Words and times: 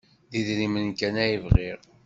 D 0.31 0.33
idrimen 0.39 0.87
kan 0.99 1.15
ay 1.23 1.35
bɣiɣ. 1.43 1.79